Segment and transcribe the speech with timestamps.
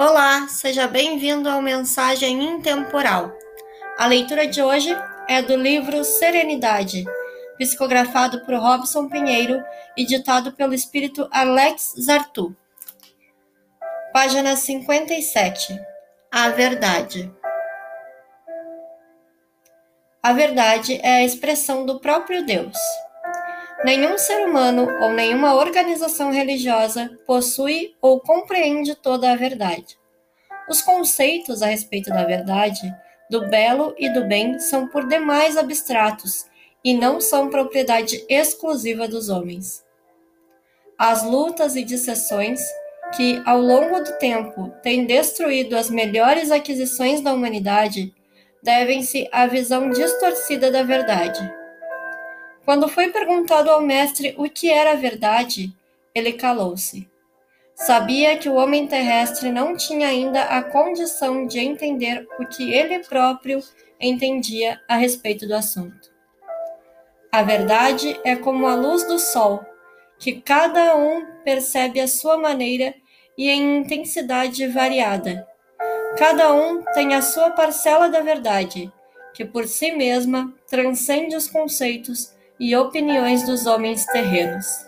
[0.00, 3.32] Olá, seja bem-vindo ao Mensagem Intemporal.
[3.98, 4.96] A leitura de hoje
[5.28, 7.04] é do livro Serenidade,
[7.58, 9.60] psicografado por Robson Pinheiro
[9.96, 12.56] e ditado pelo espírito Alex Zartu.
[14.12, 15.76] Página 57.
[16.30, 17.34] A verdade.
[20.22, 22.78] A verdade é a expressão do próprio Deus.
[23.84, 29.96] Nenhum ser humano ou nenhuma organização religiosa possui ou compreende toda a verdade.
[30.68, 32.92] Os conceitos a respeito da verdade,
[33.30, 36.46] do belo e do bem são por demais abstratos
[36.84, 39.84] e não são propriedade exclusiva dos homens.
[40.98, 42.60] As lutas e dissessões
[43.16, 48.12] que, ao longo do tempo, têm destruído as melhores aquisições da humanidade
[48.62, 51.57] devem-se à visão distorcida da verdade.
[52.68, 55.74] Quando foi perguntado ao mestre o que era a verdade,
[56.14, 57.08] ele calou-se.
[57.74, 62.98] Sabia que o homem terrestre não tinha ainda a condição de entender o que ele
[62.98, 63.62] próprio
[63.98, 66.12] entendia a respeito do assunto.
[67.32, 69.64] A verdade é como a luz do sol,
[70.18, 72.94] que cada um percebe à sua maneira
[73.38, 75.48] e em intensidade variada.
[76.18, 78.92] Cada um tem a sua parcela da verdade,
[79.32, 84.87] que por si mesma transcende os conceitos e opiniões dos homens terrenos.